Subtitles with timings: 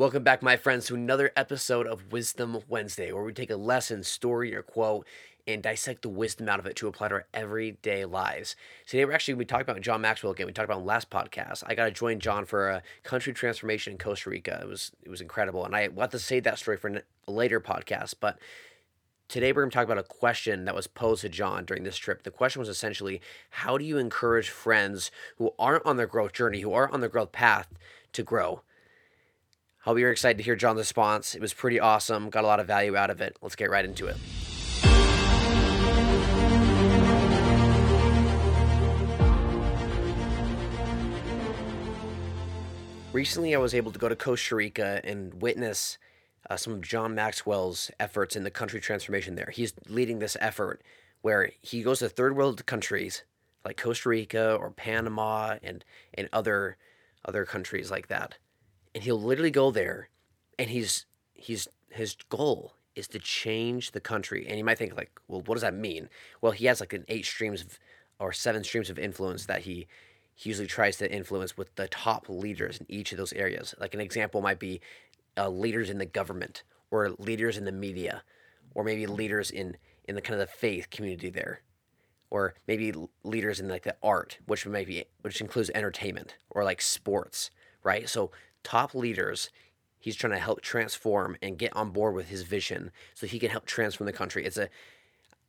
[0.00, 4.02] Welcome back, my friends, to another episode of Wisdom Wednesday, where we take a lesson,
[4.02, 5.06] story, or quote
[5.46, 8.56] and dissect the wisdom out of it to apply to our everyday lives.
[8.86, 10.46] Today, we're actually we talked about John Maxwell again.
[10.46, 11.64] We talked about him last podcast.
[11.66, 14.60] I got to join John for a country transformation in Costa Rica.
[14.62, 17.30] It was it was incredible, and I will have to save that story for a
[17.30, 18.14] later podcast.
[18.20, 18.38] But
[19.28, 21.98] today, we're going to talk about a question that was posed to John during this
[21.98, 22.22] trip.
[22.22, 23.20] The question was essentially,
[23.50, 27.10] how do you encourage friends who aren't on their growth journey, who aren't on their
[27.10, 27.68] growth path,
[28.14, 28.62] to grow?
[29.84, 31.34] Hope you're excited to hear John's response.
[31.34, 32.28] It was pretty awesome.
[32.28, 33.38] Got a lot of value out of it.
[33.40, 34.16] Let's get right into it.
[43.14, 45.96] Recently, I was able to go to Costa Rica and witness
[46.50, 49.48] uh, some of John Maxwell's efforts in the country transformation there.
[49.50, 50.82] He's leading this effort
[51.22, 53.24] where he goes to third world countries
[53.64, 56.76] like Costa Rica or Panama and, and other
[57.24, 58.36] other countries like that
[58.94, 60.08] and he'll literally go there
[60.58, 64.46] and he's he's his goal is to change the country.
[64.48, 66.08] And you might think like well what does that mean?
[66.40, 67.78] Well he has like an eight streams of,
[68.18, 69.86] or seven streams of influence that he,
[70.34, 73.74] he usually tries to influence with the top leaders in each of those areas.
[73.80, 74.80] Like an example might be
[75.38, 78.22] uh, leaders in the government or leaders in the media
[78.74, 81.62] or maybe leaders in in the kind of the faith community there
[82.30, 82.92] or maybe
[83.24, 87.50] leaders in like the art which might be which includes entertainment or like sports
[87.82, 88.08] right?
[88.08, 88.30] So
[88.62, 89.50] top leaders
[90.00, 93.50] he's trying to help transform and get on board with his vision so he can
[93.50, 94.44] help transform the country.
[94.44, 94.68] It's a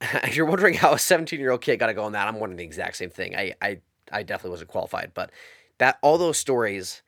[0.00, 2.38] if you're wondering how a 17 year old kid got to go on that, I'm
[2.38, 3.34] wondering the exact same thing.
[3.34, 3.78] I, I
[4.12, 5.30] I definitely wasn't qualified, but
[5.78, 7.02] that all those stories,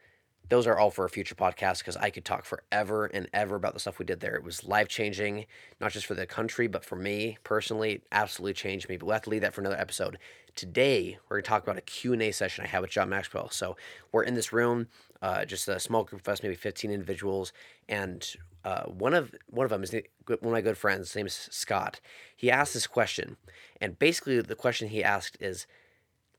[0.48, 3.75] those are all for a future podcast because I could talk forever and ever about
[3.75, 4.34] the stuff we did there.
[4.36, 5.44] It was life changing,
[5.80, 8.97] not just for the country, but for me personally, it absolutely changed me.
[8.97, 10.19] But we'll have to leave that for another episode.
[10.55, 13.50] Today, we're going to talk about a Q&A session I had with John Maxwell.
[13.50, 13.77] So
[14.12, 14.86] we're in this room
[15.20, 17.52] uh, just a small group of us, maybe 15 individuals.
[17.88, 18.24] And
[18.64, 21.08] uh, one of one of them is one of my good friends.
[21.08, 22.00] His name is Scott.
[22.36, 23.36] He asked this question,
[23.80, 25.66] and basically the question he asked is,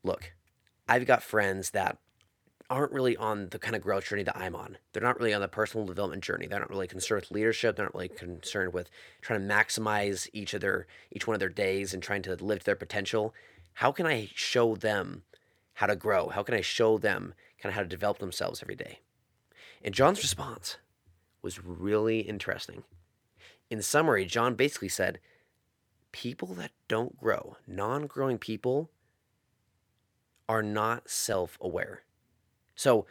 [0.02, 0.32] "Look,
[0.88, 1.98] I've got friends that
[2.68, 4.76] aren't really on the kind of growth journey that I'm on.
[4.92, 6.46] They're not really on the personal development journey.
[6.46, 7.76] They're not really concerned with leadership.
[7.76, 8.90] They're not really concerned with
[9.20, 12.60] trying to maximize each of their each one of their days and trying to live
[12.60, 13.34] to their potential.
[13.76, 15.22] How can I show them
[15.74, 16.28] how to grow?
[16.28, 19.00] How can I show them kind of how to develop themselves every day.
[19.82, 20.78] And John's response
[21.42, 22.84] was really interesting.
[23.70, 25.18] In summary, John basically said,
[26.12, 28.90] people that don't grow, non growing people,
[30.48, 32.02] are not self aware.
[32.74, 33.06] So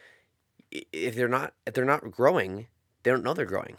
[0.72, 2.68] if they're not if they're not growing,
[3.04, 3.78] they don't know they're growing.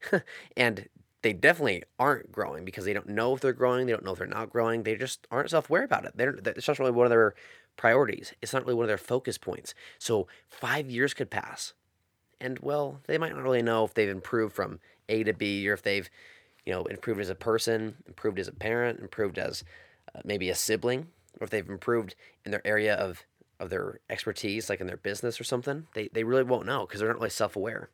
[0.56, 0.88] and
[1.22, 3.86] they definitely aren't growing because they don't know if they're growing.
[3.86, 4.82] They don't know if they're not growing.
[4.82, 6.12] They just aren't self aware about it.
[6.16, 7.34] They're, it's not really one of their
[7.76, 8.32] priorities.
[8.40, 9.74] It's not really one of their focus points.
[9.98, 11.74] So five years could pass,
[12.40, 15.74] and well, they might not really know if they've improved from A to B or
[15.74, 16.08] if they've,
[16.64, 19.62] you know, improved as a person, improved as a parent, improved as
[20.14, 21.08] uh, maybe a sibling,
[21.38, 22.14] or if they've improved
[22.44, 23.24] in their area of
[23.58, 25.86] of their expertise, like in their business or something.
[25.92, 27.90] They they really won't know because they're not really self aware.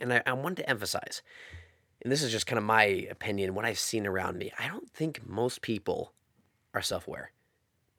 [0.00, 1.22] And I, I want to emphasize
[2.02, 4.90] and this is just kind of my opinion, what I've seen around me, I don't
[4.90, 6.12] think most people
[6.72, 7.32] are self-aware.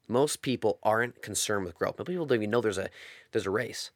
[0.08, 2.00] Most people aren't concerned with growth.
[2.00, 2.90] Most people don't even know there's a
[3.32, 3.92] there's a race.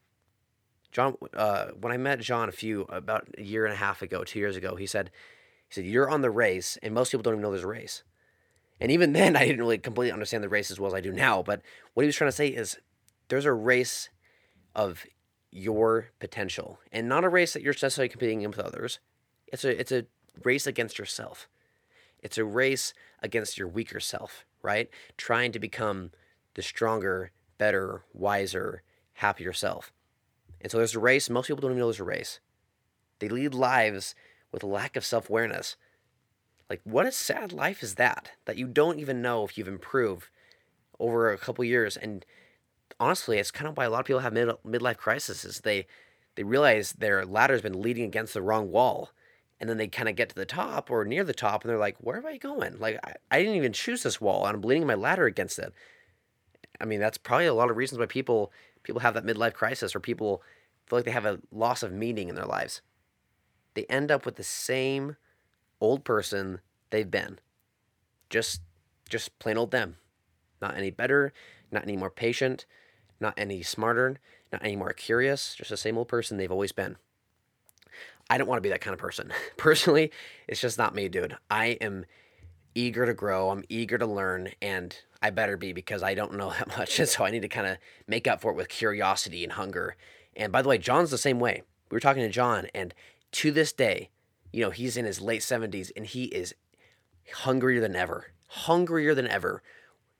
[0.91, 4.23] John, uh, when I met John a few about a year and a half ago,
[4.23, 5.09] two years ago, he said,
[5.67, 8.03] he said you're on the race, and most people don't even know there's a race.
[8.79, 11.11] And even then, I didn't really completely understand the race as well as I do
[11.11, 11.41] now.
[11.41, 11.63] But
[11.93, 12.77] what he was trying to say is,
[13.27, 14.09] there's a race
[14.75, 15.03] of
[15.49, 18.99] your potential, and not a race that you're necessarily competing with others.
[19.53, 20.05] It's a it's a
[20.43, 21.47] race against yourself.
[22.23, 24.89] It's a race against your weaker self, right?
[25.15, 26.09] Trying to become
[26.55, 28.81] the stronger, better, wiser,
[29.13, 29.93] happier self.
[30.59, 31.29] And so there's a race.
[31.29, 32.39] Most people don't even know there's a race.
[33.19, 34.15] They lead lives
[34.51, 35.75] with a lack of self awareness.
[36.67, 38.31] Like, what a sad life is that?
[38.45, 40.29] That you don't even know if you've improved
[40.99, 41.95] over a couple years.
[41.95, 42.25] And
[42.99, 45.61] honestly, it's kind of why a lot of people have mid midlife crises.
[45.63, 45.85] They
[46.33, 49.11] they realize their ladder's been leading against the wrong wall
[49.63, 51.77] and then they kind of get to the top or near the top and they're
[51.77, 52.77] like where am i going?
[52.81, 55.71] Like I, I didn't even choose this wall and i'm leaning my ladder against it.
[56.81, 58.51] I mean that's probably a lot of reasons why people
[58.83, 60.43] people have that midlife crisis or people
[60.85, 62.81] feel like they have a loss of meaning in their lives.
[63.73, 65.15] They end up with the same
[65.79, 66.59] old person
[66.89, 67.39] they've been.
[68.29, 68.59] Just
[69.07, 69.95] just plain old them.
[70.61, 71.31] Not any better
[71.71, 72.65] not any more patient
[73.21, 74.17] not any smarter
[74.51, 76.97] not any more curious just the same old person they've always been
[78.29, 79.31] I don't want to be that kind of person.
[79.57, 80.11] Personally,
[80.47, 81.37] it's just not me, dude.
[81.49, 82.05] I am
[82.75, 83.49] eager to grow.
[83.49, 86.99] I'm eager to learn, and I better be because I don't know that much.
[86.99, 87.77] And so I need to kind of
[88.07, 89.95] make up for it with curiosity and hunger.
[90.35, 91.63] And by the way, John's the same way.
[91.89, 92.93] we were talking to John, and
[93.33, 94.09] to this day,
[94.53, 96.53] you know, he's in his late 70s and he is
[97.33, 98.27] hungrier than ever.
[98.47, 99.61] Hungrier than ever.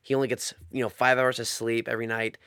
[0.02, 2.38] He only gets, you know, five hours of sleep every night,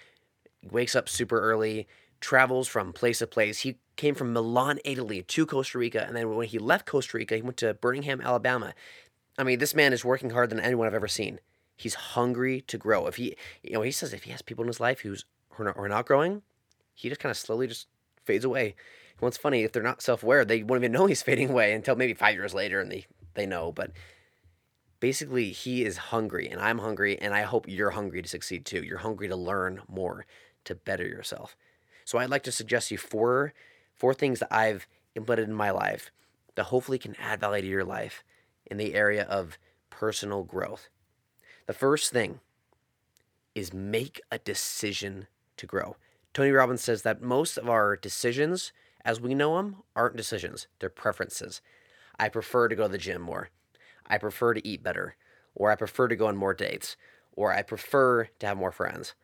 [0.71, 1.87] wakes up super early,
[2.21, 3.61] travels from place to place.
[3.61, 6.05] He came from Milan, Italy to Costa Rica.
[6.07, 8.75] And then when he left Costa Rica, he went to Birmingham, Alabama.
[9.39, 11.41] I mean, this man is working harder than anyone I've ever seen.
[11.77, 13.07] He's hungry to grow.
[13.07, 15.63] If he, you know, he says if he has people in his life who's who
[15.63, 16.43] are not, who are not growing,
[16.95, 17.87] he just kind of slowly just
[18.25, 18.75] fades away.
[19.19, 22.15] What's funny, if they're not self-aware, they won't even know he's fading away until maybe
[22.15, 23.73] five years later, and they they know.
[23.73, 23.93] But
[25.01, 28.83] basically, he is hungry, and I'm hungry, and I hope you're hungry to succeed too.
[28.83, 30.25] You're hungry to learn more,
[30.65, 31.57] to better yourself.
[32.05, 33.53] So I'd like to suggest you four
[33.97, 36.11] four things that I've implemented in my life
[36.55, 38.25] that hopefully can add value to your life
[38.67, 39.59] in the area of
[39.91, 40.89] personal growth.
[41.67, 42.41] The first thing
[43.55, 45.27] is make a decision
[45.57, 45.97] to grow.
[46.35, 48.73] Tony Robbins says that most of our decisions,
[49.05, 51.63] as we know them, aren't decisions, they're preferences.
[52.19, 53.49] I prefer to go to the gym more.
[54.07, 55.17] I prefer to eat better.
[55.55, 56.97] Or I prefer to go on more dates.
[57.33, 59.15] Or I prefer to have more friends.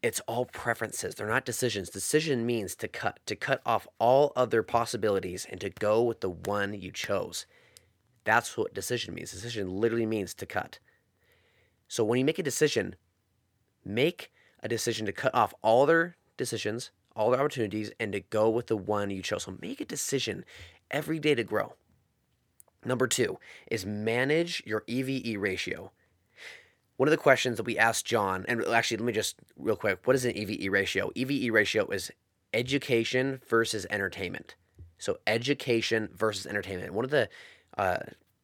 [0.00, 1.14] It's all preferences.
[1.14, 1.90] They're not decisions.
[1.90, 6.30] Decision means to cut, to cut off all other possibilities and to go with the
[6.30, 7.46] one you chose.
[8.24, 9.32] That's what decision means.
[9.32, 10.78] Decision literally means to cut.
[11.88, 12.94] So when you make a decision,
[13.84, 14.30] make
[14.62, 18.68] a decision to cut off all their decisions, all their opportunities, and to go with
[18.68, 19.44] the one you chose.
[19.44, 20.44] So make a decision
[20.90, 21.74] every day to grow.
[22.84, 23.38] Number two
[23.70, 25.90] is manage your EVE ratio.
[26.98, 30.00] One of the questions that we asked John, and actually, let me just real quick
[30.04, 31.12] what is an EVE ratio?
[31.14, 32.10] EVE ratio is
[32.52, 34.56] education versus entertainment.
[34.98, 36.92] So, education versus entertainment.
[36.92, 37.28] One of the
[37.78, 37.98] uh,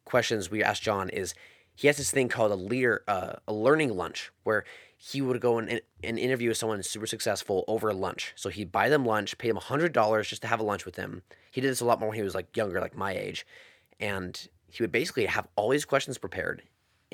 [0.05, 1.35] questions we asked John is
[1.75, 4.63] he has this thing called a leader, uh, a learning lunch, where
[4.95, 8.31] he would go and, and interview someone super successful over lunch.
[8.37, 10.95] So he'd buy them lunch, pay them hundred dollars just to have a lunch with
[10.95, 11.23] him.
[11.51, 13.45] He did this a lot more when he was like younger, like my age,
[13.99, 16.61] and he would basically have all these questions prepared,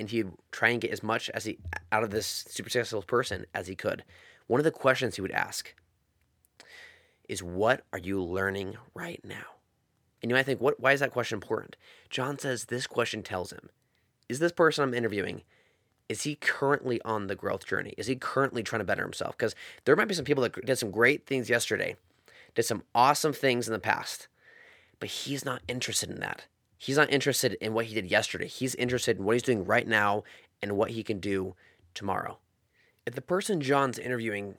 [0.01, 1.59] and he'd try and get as much as he
[1.91, 4.03] out of this super successful person as he could.
[4.47, 5.73] One of the questions he would ask
[7.29, 9.55] is, "What are you learning right now?"
[10.21, 10.79] And you might think, "What?
[10.79, 11.77] Why is that question important?"
[12.09, 13.69] John says this question tells him
[14.31, 15.43] is this person I'm interviewing,
[16.07, 17.93] is he currently on the growth journey?
[17.97, 19.37] Is he currently trying to better himself?
[19.37, 21.97] Because there might be some people that did some great things yesterday,
[22.55, 24.29] did some awesome things in the past,
[24.99, 26.45] but he's not interested in that.
[26.81, 28.47] He's not interested in what he did yesterday.
[28.47, 30.23] He's interested in what he's doing right now
[30.63, 31.53] and what he can do
[31.93, 32.39] tomorrow.
[33.05, 34.55] If the person John's interviewing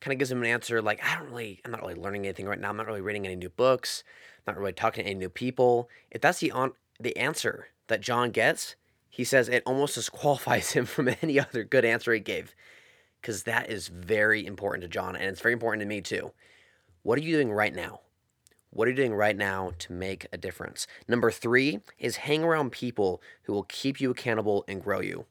[0.00, 2.46] kind of gives him an answer like, I don't really, I'm not really learning anything
[2.46, 2.70] right now.
[2.70, 4.04] I'm not really reading any new books.
[4.38, 5.90] I'm not really talking to any new people.
[6.10, 8.76] If that's the on the answer that John gets,
[9.10, 12.54] he says it almost disqualifies him from any other good answer he gave
[13.20, 16.32] because that is very important to John and it's very important to me too.
[17.02, 18.00] What are you doing right now?
[18.70, 20.86] What are you doing right now to make a difference?
[21.08, 25.26] Number three is hang around people who will keep you accountable and grow you.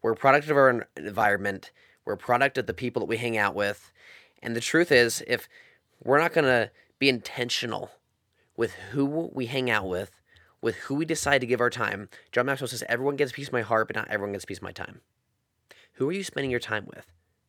[0.00, 1.72] We're a product of our environment,
[2.04, 3.92] we're a product of the people that we hang out with.
[4.42, 5.48] And the truth is, if
[6.02, 7.90] we're not going to be intentional
[8.56, 10.10] with who we hang out with,
[10.60, 12.08] with who we decide to give our time.
[12.32, 14.46] John Maxwell says, Everyone gets a piece of my heart, but not everyone gets a
[14.46, 15.00] piece of my time.
[15.94, 17.06] Who are you spending your time with?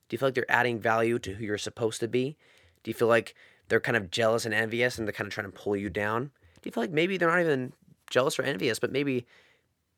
[0.08, 2.38] Do you feel like they're adding value to who you're supposed to be?
[2.84, 3.36] Do you feel like
[3.70, 6.32] they're kind of jealous and envious and they're kind of trying to pull you down?
[6.62, 7.74] Do you feel like maybe they're not even
[8.10, 9.26] jealous or envious, but maybe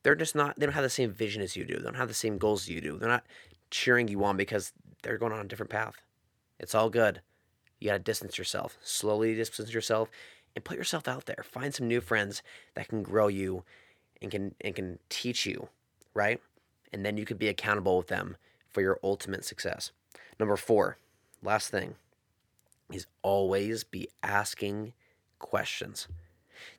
[0.04, 1.78] they're just not, they don't have the same vision as you do.
[1.78, 2.98] They don't have the same goals you do.
[2.98, 3.26] They're not
[3.70, 5.96] cheering you on because they're going on a different path.
[6.60, 7.22] It's all good.
[7.80, 10.10] You got to distance yourself, slowly distance yourself,
[10.56, 11.44] and put yourself out there.
[11.44, 12.44] Find some new friends
[12.76, 13.64] that can grow you
[14.22, 15.70] and can and can teach you,
[16.14, 16.40] right?
[16.94, 18.36] And then you can be accountable with them
[18.70, 19.92] for your ultimate success.
[20.40, 20.98] Number 4,
[21.42, 21.96] last thing
[22.94, 24.94] is always be asking
[25.40, 26.08] questions.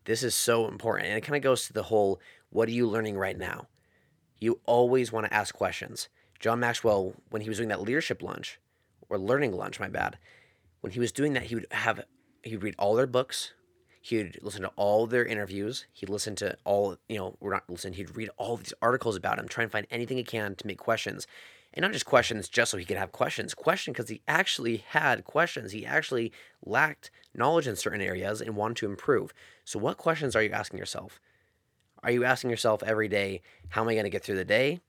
[0.04, 2.86] This is so important and it kind of goes to the whole what are you
[2.86, 3.68] learning right now?
[4.38, 6.08] You always want to ask questions.
[6.38, 8.58] John Maxwell when he was doing that leadership lunch
[9.08, 10.18] or learning lunch, my bad,
[10.80, 12.04] when he was doing that, he would have
[12.42, 13.52] he would read all their books,
[14.04, 15.86] He'd listen to all their interviews.
[15.92, 17.94] He'd listen to all, you know, we're not listening.
[17.94, 20.78] He'd read all these articles about him, try and find anything he can to make
[20.78, 21.28] questions.
[21.74, 25.24] And not just questions just so he could have questions, question because he actually had
[25.24, 25.72] questions.
[25.72, 26.32] He actually
[26.64, 29.32] lacked knowledge in certain areas and wanted to improve.
[29.64, 31.18] So, what questions are you asking yourself?
[32.02, 34.80] Are you asking yourself every day, how am I going to get through the day?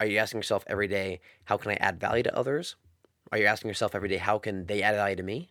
[0.00, 2.76] Are you asking yourself every day, how can I add value to others?
[3.32, 5.50] Are you asking yourself every day, how can they add value to me?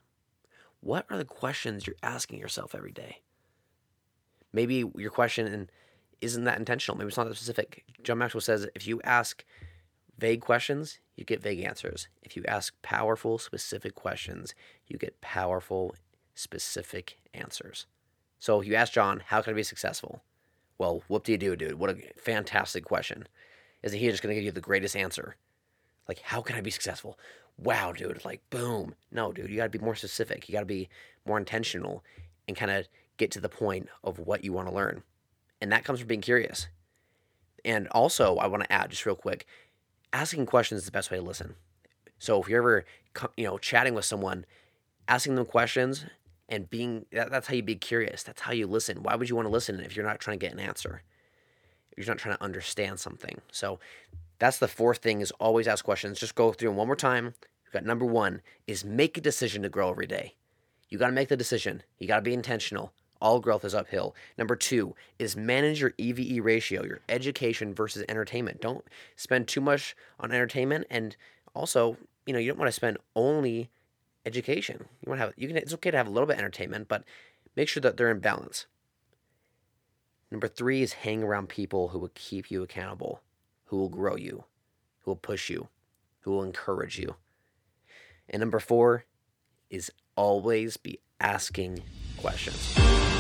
[0.80, 3.22] What are the questions you're asking yourself every day?
[4.54, 5.70] Maybe your question
[6.22, 6.98] isn't that intentional.
[6.98, 7.84] Maybe it's not that specific.
[8.04, 9.44] John Maxwell says if you ask
[10.18, 12.08] vague questions, you get vague answers.
[12.22, 14.54] If you ask powerful, specific questions,
[14.88, 15.96] you get powerful,
[16.36, 17.86] specific answers.
[18.40, 20.22] So if you ask John, how can I be successful?
[20.78, 21.80] Well, what do you do, dude?
[21.80, 23.28] What a fantastic question.
[23.84, 25.36] Isn't he just going to give you the greatest answer?
[26.08, 27.18] Like, how can I be successful?
[27.58, 28.96] Wow, dude, like, boom.
[29.12, 30.50] No, dude, you got to be more specific.
[30.50, 30.90] You got to be
[31.26, 32.04] more intentional
[32.48, 35.04] and kind of get to the point of what you want to learn.
[35.62, 36.68] And that comes from being curious.
[37.64, 39.46] And also, I want to add just real quick
[40.14, 41.56] asking questions is the best way to listen.
[42.20, 42.86] So if you're ever,
[43.36, 44.46] you know, chatting with someone,
[45.08, 46.06] asking them questions
[46.48, 48.24] and being that, that's how you be curious.
[48.24, 49.04] That's how you listen.
[49.04, 51.02] Why would you want to listen if you're not trying to get an answer?
[51.92, 53.42] If you're not trying to understand something.
[53.52, 53.80] So
[54.40, 56.20] that's the fourth thing is always ask questions.
[56.20, 57.34] Just go through them one more time.
[57.66, 60.36] You've got number one is make a decision to grow every day.
[60.90, 61.84] You got to make the decision.
[61.98, 62.94] You got to be intentional.
[63.24, 64.14] All growth is uphill.
[64.38, 68.60] Number two is manage your EVE ratio, your education versus entertainment.
[68.60, 68.84] Don't
[69.16, 71.16] spend too much on entertainment, and
[71.56, 73.70] also, you know, you don't want to spend only
[74.26, 74.88] education.
[75.02, 76.90] You want to have you can it's okay to have a little bit of entertainment,
[76.90, 77.06] but
[77.56, 78.68] make sure that they're in balance.
[80.30, 83.22] Number three is hang around people who will keep you accountable,
[83.68, 84.44] who will grow you,
[85.00, 85.70] who will push you,
[86.22, 87.16] who will encourage you.
[88.30, 89.06] And number four
[89.70, 91.84] is always be asking
[92.18, 93.13] questions.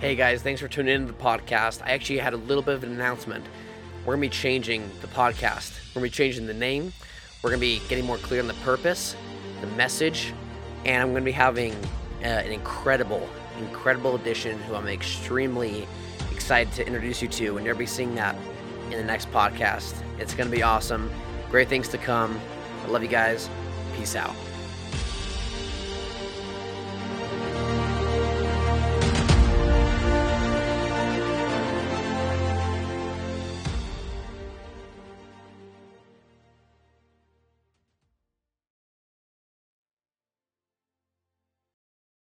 [0.00, 1.82] Hey guys, thanks for tuning in to the podcast.
[1.82, 3.44] I actually had a little bit of an announcement.
[4.06, 5.78] We're going to be changing the podcast.
[5.94, 6.94] We're going to be changing the name.
[7.42, 9.14] We're going to be getting more clear on the purpose,
[9.60, 10.32] the message,
[10.86, 11.74] and I'm going to be having
[12.22, 13.28] uh, an incredible,
[13.58, 15.86] incredible addition who I'm extremely
[16.32, 18.36] excited to introduce you to, and you'll be seeing that
[18.86, 20.02] in the next podcast.
[20.18, 21.10] It's going to be awesome.
[21.50, 22.40] Great things to come.
[22.84, 23.50] I love you guys.
[23.94, 24.34] Peace out.